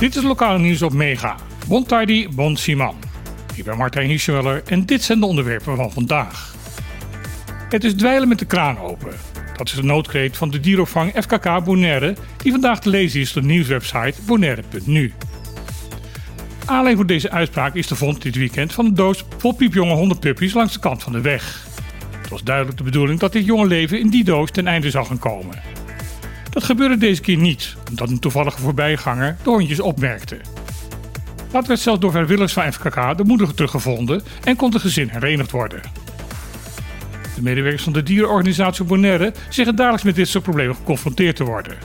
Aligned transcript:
Dit 0.00 0.16
is 0.16 0.22
lokale 0.22 0.58
nieuws 0.58 0.82
op 0.82 0.92
Mega. 0.92 1.36
Bon 1.66 1.86
Tidy, 1.86 2.28
Bon 2.28 2.56
Siman. 2.56 2.96
Ik 3.54 3.64
ben 3.64 3.76
Martijn 3.76 4.08
Hirschweller 4.08 4.62
en 4.66 4.86
dit 4.86 5.02
zijn 5.02 5.20
de 5.20 5.26
onderwerpen 5.26 5.76
van 5.76 5.92
vandaag. 5.92 6.54
Het 7.68 7.84
is 7.84 7.94
dweilen 7.94 8.28
met 8.28 8.38
de 8.38 8.44
kraan 8.44 8.78
open. 8.78 9.12
Dat 9.56 9.68
is 9.68 9.74
de 9.74 9.82
noodkreet 9.82 10.36
van 10.36 10.50
de 10.50 10.60
dieropvang 10.60 11.12
FKK 11.12 11.64
Bonaire, 11.64 12.14
die 12.36 12.52
vandaag 12.52 12.80
te 12.80 12.88
lezen 12.88 13.20
is 13.20 13.36
op 13.36 13.42
de 13.42 13.48
nieuwswebsite 13.48 14.14
bonaire.nu. 14.26 15.12
Aanleiding 16.64 16.96
voor 16.96 17.06
deze 17.06 17.30
uitspraak 17.30 17.74
is 17.74 17.86
de 17.86 17.96
vond 17.96 18.22
dit 18.22 18.36
weekend 18.36 18.72
van 18.72 18.84
een 18.84 18.94
doos 18.94 19.24
vol 19.38 19.52
piepjonge 19.52 19.94
hondenpuppies 19.94 20.54
langs 20.54 20.72
de 20.72 20.80
kant 20.80 21.02
van 21.02 21.12
de 21.12 21.20
weg. 21.20 21.66
Het 22.20 22.30
was 22.30 22.42
duidelijk 22.42 22.76
de 22.76 22.84
bedoeling 22.84 23.20
dat 23.20 23.32
dit 23.32 23.44
jonge 23.44 23.66
leven 23.66 24.00
in 24.00 24.08
die 24.08 24.24
doos 24.24 24.50
ten 24.50 24.66
einde 24.66 24.90
zou 24.90 25.06
gaan 25.06 25.18
komen. 25.18 25.62
Dat 26.50 26.64
gebeurde 26.64 26.96
deze 26.96 27.20
keer 27.20 27.36
niet, 27.36 27.76
omdat 27.90 28.10
een 28.10 28.18
toevallige 28.18 28.60
voorbijganger 28.60 29.36
de 29.42 29.50
hondjes 29.50 29.80
opmerkte. 29.80 30.36
Later 31.52 31.68
werd 31.68 31.80
zelfs 31.80 32.00
door 32.00 32.10
vrijwilligers 32.10 32.52
van 32.52 32.72
FKK 32.72 33.16
de 33.16 33.24
moeder 33.24 33.54
teruggevonden 33.54 34.22
en 34.44 34.56
kon 34.56 34.72
het 34.72 34.80
gezin 34.80 35.08
herenigd 35.08 35.50
worden. 35.50 35.80
De 37.34 37.42
medewerkers 37.42 37.82
van 37.82 37.92
de 37.92 38.02
dierenorganisatie 38.02 38.84
Bonaire 38.84 39.32
zeggen 39.48 39.76
dagelijks 39.76 40.04
met 40.04 40.14
dit 40.14 40.28
soort 40.28 40.44
problemen 40.44 40.74
geconfronteerd 40.74 41.36
te 41.36 41.44
worden. 41.44 41.76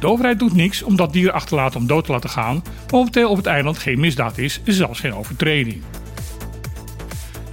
De 0.00 0.06
overheid 0.06 0.38
doet 0.38 0.54
niks 0.54 0.82
om 0.82 0.96
dat 0.96 1.12
dier 1.12 1.32
achterlaten 1.32 1.80
om 1.80 1.86
dood 1.86 2.04
te 2.04 2.12
laten 2.12 2.30
gaan, 2.30 2.54
maar 2.54 2.84
momenteel 2.90 3.30
op 3.30 3.36
het 3.36 3.46
eiland 3.46 3.78
geen 3.78 4.00
misdaad 4.00 4.38
is 4.38 4.60
en 4.64 4.72
zelfs 4.72 5.00
geen 5.00 5.14
overtreding. 5.14 5.82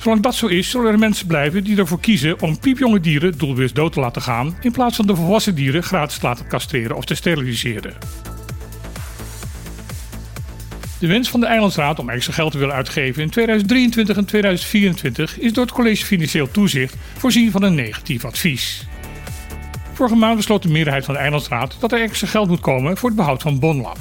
Zolang 0.05 0.23
dat 0.23 0.35
zo 0.35 0.47
is, 0.47 0.69
zullen 0.69 0.91
er 0.91 0.99
mensen 0.99 1.27
blijven 1.27 1.63
die 1.63 1.77
ervoor 1.77 1.99
kiezen 1.99 2.41
om 2.41 2.59
piepjonge 2.59 2.99
dieren 2.99 3.37
doelbewust 3.37 3.75
dood 3.75 3.93
te 3.93 3.99
laten 3.99 4.21
gaan, 4.21 4.57
in 4.61 4.71
plaats 4.71 4.95
van 4.95 5.07
de 5.07 5.15
volwassen 5.15 5.55
dieren 5.55 5.83
gratis 5.83 6.17
te 6.17 6.25
laten 6.25 6.47
castreren 6.47 6.95
of 6.95 7.05
te 7.05 7.15
steriliseren. 7.15 7.93
De 10.99 11.07
wens 11.07 11.29
van 11.29 11.39
de 11.39 11.45
Eilandsraad 11.45 11.99
om 11.99 12.09
extra 12.09 12.33
geld 12.33 12.51
te 12.51 12.57
willen 12.57 12.75
uitgeven 12.75 13.23
in 13.23 13.29
2023 13.29 14.17
en 14.17 14.25
2024 14.25 15.39
is 15.39 15.53
door 15.53 15.65
het 15.65 15.73
College 15.73 16.05
Financieel 16.05 16.51
Toezicht 16.51 16.95
voorzien 17.17 17.51
van 17.51 17.63
een 17.63 17.75
negatief 17.75 18.25
advies. 18.25 18.87
Vorige 19.93 20.15
maand 20.15 20.35
besloot 20.35 20.63
de 20.63 20.69
meerderheid 20.69 21.05
van 21.05 21.13
de 21.13 21.19
Eilandsraad 21.19 21.77
dat 21.79 21.91
er 21.91 22.01
extra 22.01 22.27
geld 22.27 22.47
moet 22.47 22.59
komen 22.59 22.97
voor 22.97 23.09
het 23.09 23.17
behoud 23.17 23.41
van 23.41 23.59
Bonlab. 23.59 23.97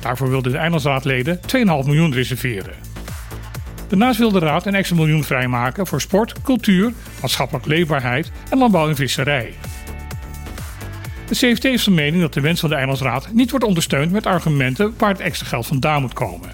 Daarvoor 0.00 0.28
wilden 0.28 0.52
de 0.52 0.58
Eilandsraadleden 0.58 1.40
2,5 1.40 1.42
miljoen 1.64 2.12
reserveren. 2.12 2.91
Daarnaast 3.92 4.18
wil 4.18 4.32
de 4.32 4.38
Raad 4.38 4.66
een 4.66 4.74
extra 4.74 4.96
miljoen 4.96 5.24
vrijmaken 5.24 5.86
voor 5.86 6.00
sport, 6.00 6.42
cultuur, 6.42 6.92
maatschappelijke 7.20 7.68
leefbaarheid 7.68 8.30
en 8.50 8.58
landbouw 8.58 8.88
en 8.88 8.96
visserij. 8.96 9.54
De 11.28 11.34
CFT 11.34 11.64
is 11.64 11.82
van 11.82 11.94
mening 11.94 12.22
dat 12.22 12.34
de 12.34 12.40
wens 12.40 12.60
van 12.60 12.68
de 12.68 12.74
Eilandsraad 12.74 13.32
niet 13.32 13.50
wordt 13.50 13.64
ondersteund 13.64 14.12
met 14.12 14.26
argumenten 14.26 14.94
waar 14.98 15.08
het 15.08 15.20
extra 15.20 15.46
geld 15.46 15.66
vandaan 15.66 16.00
moet 16.00 16.12
komen. 16.12 16.50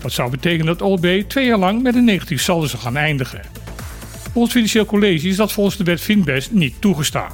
Dat 0.00 0.12
zou 0.12 0.30
betekenen 0.30 0.66
dat 0.66 0.82
OLB 0.82 1.22
twee 1.28 1.46
jaar 1.46 1.58
lang 1.58 1.82
met 1.82 1.94
een 1.94 2.04
negatief 2.04 2.42
saldo 2.42 2.66
zou 2.66 2.82
gaan 2.82 2.96
eindigen. 2.96 3.42
Volgens 4.22 4.34
het 4.34 4.52
Financieel 4.52 4.84
College 4.84 5.28
is 5.28 5.36
dat 5.36 5.52
volgens 5.52 5.76
de 5.76 5.84
wet 5.84 6.00
Finbest 6.00 6.50
niet 6.50 6.80
toegestaan. 6.80 7.32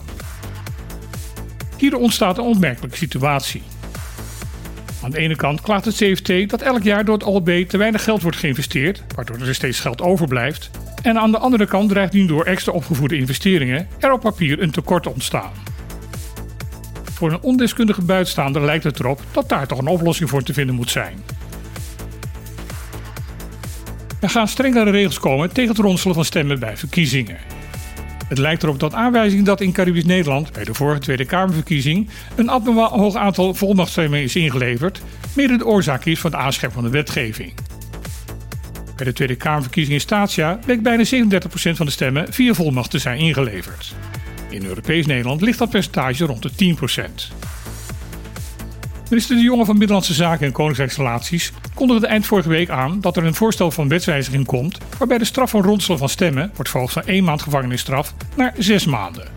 Hier 1.76 1.96
ontstaat 1.96 2.38
een 2.38 2.44
opmerkelijke 2.44 2.96
situatie. 2.96 3.62
Aan 5.04 5.10
de 5.10 5.18
ene 5.18 5.36
kant 5.36 5.60
klaagt 5.60 5.84
het 5.84 5.94
CFT 5.94 6.50
dat 6.50 6.62
elk 6.62 6.82
jaar 6.82 7.04
door 7.04 7.14
het 7.14 7.24
OLB 7.24 7.68
te 7.68 7.76
weinig 7.76 8.04
geld 8.04 8.22
wordt 8.22 8.36
geïnvesteerd, 8.36 9.02
waardoor 9.14 9.38
er 9.38 9.54
steeds 9.54 9.80
geld 9.80 10.02
overblijft. 10.02 10.70
En 11.02 11.18
aan 11.18 11.30
de 11.30 11.38
andere 11.38 11.66
kant 11.66 11.88
dreigt 11.88 12.12
nu 12.12 12.26
door 12.26 12.44
extra 12.44 12.72
opgevoerde 12.72 13.16
investeringen 13.16 13.88
er 13.98 14.12
op 14.12 14.20
papier 14.20 14.62
een 14.62 14.70
tekort 14.70 15.02
te 15.02 15.10
ontstaan. 15.10 15.52
Voor 17.12 17.32
een 17.32 17.42
ondeskundige 17.42 18.02
buitenstaander 18.02 18.64
lijkt 18.64 18.84
het 18.84 19.00
erop 19.00 19.20
dat 19.32 19.48
daar 19.48 19.66
toch 19.66 19.78
een 19.78 19.86
oplossing 19.86 20.30
voor 20.30 20.42
te 20.42 20.52
vinden 20.52 20.74
moet 20.74 20.90
zijn. 20.90 21.22
Er 24.20 24.30
gaan 24.30 24.48
strengere 24.48 24.90
regels 24.90 25.18
komen 25.18 25.52
tegen 25.52 25.70
het 25.70 25.84
ronselen 25.84 26.14
van 26.14 26.24
stemmen 26.24 26.58
bij 26.58 26.76
verkiezingen. 26.76 27.38
Het 28.28 28.38
lijkt 28.38 28.62
erop 28.62 28.80
dat 28.80 28.94
aanwijzing 28.94 29.44
dat 29.44 29.60
in 29.60 29.72
Caribisch 29.72 30.04
Nederland 30.04 30.52
bij 30.52 30.64
de 30.64 30.74
vorige 30.74 31.00
Tweede 31.00 31.24
Kamerverkiezing 31.24 32.08
een 32.36 32.48
abnormaal 32.48 32.98
hoog 32.98 33.16
aantal 33.16 33.54
volmachtstemmen 33.54 34.22
is 34.22 34.36
ingeleverd, 34.36 35.02
mede 35.36 35.56
de 35.56 35.66
oorzaak 35.66 36.04
is 36.04 36.20
van 36.20 36.30
het 36.30 36.40
aanscherpen 36.40 36.80
van 36.80 36.90
de 36.90 36.96
wetgeving. 36.96 37.52
Bij 38.96 39.06
de 39.06 39.12
Tweede 39.12 39.36
Kamerverkiezing 39.36 39.94
in 39.94 40.00
Statia 40.00 40.58
bleek 40.64 40.82
bijna 40.82 41.04
37% 41.04 41.06
van 41.52 41.86
de 41.86 41.92
stemmen 41.92 42.32
via 42.32 42.54
volmacht 42.54 42.90
te 42.90 42.98
zijn 42.98 43.18
ingeleverd. 43.18 43.94
In 44.50 44.64
Europees 44.64 45.06
Nederland 45.06 45.40
ligt 45.40 45.58
dat 45.58 45.70
percentage 45.70 46.24
rond 46.24 46.42
de 46.42 46.76
10%. 46.76 47.53
Minister 49.14 49.36
De 49.36 49.42
Jonge 49.42 49.64
van 49.64 49.78
Binnenlandse 49.78 50.14
Zaken 50.14 50.46
en 50.46 50.52
Koninkrijksrelaties 50.52 51.52
kondigde 51.74 52.06
eind 52.06 52.26
vorige 52.26 52.48
week 52.48 52.68
aan 52.68 53.00
dat 53.00 53.16
er 53.16 53.24
een 53.24 53.34
voorstel 53.34 53.70
van 53.70 53.88
wetswijziging 53.88 54.46
komt 54.46 54.78
waarbij 54.98 55.18
de 55.18 55.24
straf 55.24 55.50
van 55.50 55.62
ronselen 55.62 55.98
van 55.98 56.08
stemmen 56.08 56.50
wordt 56.54 56.70
verhoogd 56.70 56.92
van 56.92 57.02
1 57.06 57.24
maand 57.24 57.42
gevangenisstraf 57.42 58.14
naar 58.36 58.54
6 58.58 58.86
maanden. 58.86 59.28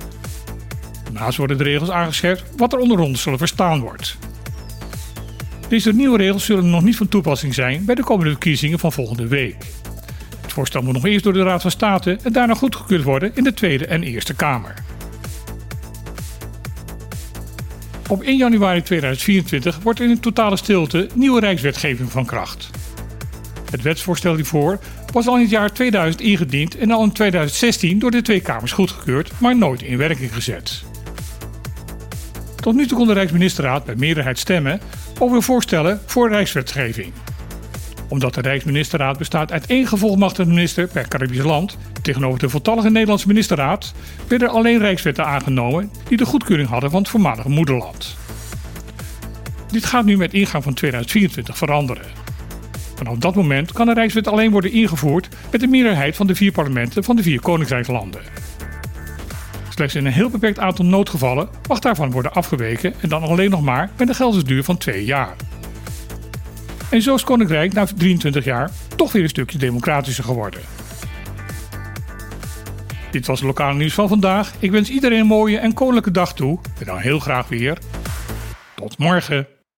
Daarnaast 1.03 1.37
worden 1.37 1.57
de 1.57 1.63
regels 1.63 1.91
aangescherpt 1.91 2.43
wat 2.55 2.73
er 2.73 2.79
onder 2.79 2.97
ronselen 2.97 3.37
verstaan 3.37 3.79
wordt. 3.79 4.17
Deze 5.67 5.93
nieuwe 5.93 6.17
regels 6.17 6.45
zullen 6.45 6.69
nog 6.69 6.83
niet 6.83 6.97
van 6.97 7.07
toepassing 7.07 7.53
zijn 7.53 7.85
bij 7.85 7.95
de 7.95 8.03
komende 8.03 8.31
verkiezingen 8.31 8.79
van 8.79 8.91
volgende 8.91 9.27
week. 9.27 9.55
Het 10.41 10.53
voorstel 10.53 10.81
moet 10.81 10.93
nog 10.93 11.05
eerst 11.05 11.23
door 11.23 11.33
de 11.33 11.43
Raad 11.43 11.61
van 11.61 11.71
State 11.71 12.19
en 12.23 12.33
daarna 12.33 12.53
goedgekeurd 12.53 13.03
worden 13.03 13.31
in 13.35 13.43
de 13.43 13.53
Tweede 13.53 13.85
en 13.85 14.03
Eerste 14.03 14.33
Kamer. 14.33 14.86
Op 18.09 18.21
1 18.21 18.37
januari 18.37 18.81
2024 18.81 19.79
wordt 19.83 19.99
in 19.99 20.09
een 20.09 20.19
totale 20.19 20.57
stilte 20.57 21.09
nieuwe 21.13 21.39
rijkswetgeving 21.39 22.11
van 22.11 22.25
kracht. 22.25 22.69
Het 23.71 23.81
wetsvoorstel 23.81 24.35
hiervoor 24.35 24.79
was 25.13 25.27
al 25.27 25.35
in 25.35 25.41
het 25.41 25.49
jaar 25.49 25.73
2000 25.73 26.21
ingediend 26.21 26.77
en 26.77 26.91
al 26.91 27.03
in 27.03 27.11
2016 27.11 27.99
door 27.99 28.11
de 28.11 28.21
twee 28.21 28.41
Kamers 28.41 28.71
goedgekeurd, 28.71 29.31
maar 29.37 29.57
nooit 29.57 29.81
in 29.81 29.97
werking 29.97 30.33
gezet. 30.33 30.83
Tot 32.55 32.75
nu 32.75 32.85
toe 32.85 32.97
kon 32.97 33.07
de 33.07 33.13
Rijksministerraad 33.13 33.85
bij 33.85 33.95
meerderheid 33.95 34.39
stemmen 34.39 34.81
over 35.19 35.43
voorstellen 35.43 36.01
voor 36.05 36.29
rijkswetgeving. 36.29 37.13
Omdat 38.09 38.33
de 38.33 38.41
Rijksministerraad 38.41 39.17
bestaat 39.17 39.51
uit 39.51 39.65
één 39.65 39.87
gevolmachtigde 39.87 40.51
minister 40.51 40.87
per 40.87 41.07
Caribisch 41.07 41.43
land, 41.43 41.77
tegenover 42.01 42.39
de 42.39 42.49
voltallige 42.49 42.89
Nederlandse 42.89 43.27
ministerraad, 43.27 43.93
werden 44.27 44.49
alleen 44.49 44.79
rijkswetten 44.79 45.25
aangenomen 45.25 45.91
die 46.07 46.17
de 46.17 46.25
goedkeuring 46.25 46.69
hadden 46.69 46.91
van 46.91 46.99
het 46.99 47.09
voormalige 47.09 47.49
moederland. 47.49 48.17
Dit 49.71 49.85
gaat 49.85 50.05
nu 50.05 50.17
met 50.17 50.33
ingang 50.33 50.63
van 50.63 50.73
2024 50.73 51.57
veranderen. 51.57 52.05
Vanaf 52.95 53.17
dat 53.17 53.35
moment 53.35 53.71
kan 53.71 53.87
een 53.87 53.95
rijkswet 53.95 54.27
alleen 54.27 54.51
worden 54.51 54.71
ingevoerd 54.71 55.29
met 55.51 55.61
de 55.61 55.67
meerderheid 55.67 56.15
van 56.15 56.27
de 56.27 56.35
vier 56.35 56.51
parlementen 56.51 57.03
van 57.03 57.15
de 57.15 57.23
vier 57.23 57.41
koninkrijkslanden. 57.41 58.21
Slechts 59.69 59.95
in 59.95 60.05
een 60.05 60.11
heel 60.11 60.29
beperkt 60.29 60.59
aantal 60.59 60.85
noodgevallen 60.85 61.49
mag 61.67 61.79
daarvan 61.79 62.11
worden 62.11 62.33
afgeweken 62.33 62.93
en 63.01 63.09
dan 63.09 63.21
alleen 63.21 63.49
nog 63.49 63.61
maar 63.61 63.89
met 63.97 64.09
een 64.09 64.15
geldsduur 64.15 64.63
van 64.63 64.77
twee 64.77 65.05
jaar. 65.05 65.35
En 66.89 67.01
zo 67.01 67.15
is 67.15 67.23
Koninkrijk 67.23 67.73
na 67.73 67.85
23 67.85 68.43
jaar 68.43 68.71
toch 68.95 69.11
weer 69.11 69.23
een 69.23 69.29
stukje 69.29 69.57
democratischer 69.57 70.23
geworden. 70.23 70.61
Dit 73.11 73.25
was 73.25 73.39
het 73.39 73.47
lokale 73.47 73.77
nieuws 73.77 73.93
van 73.93 74.07
vandaag. 74.07 74.53
Ik 74.59 74.71
wens 74.71 74.89
iedereen 74.89 75.19
een 75.19 75.25
mooie 75.25 75.57
en 75.57 75.73
koninklijke 75.73 76.11
dag 76.11 76.33
toe. 76.33 76.59
En 76.79 76.85
dan 76.85 76.97
heel 76.97 77.19
graag 77.19 77.47
weer. 77.47 77.77
Tot 78.75 78.97
morgen. 78.97 79.56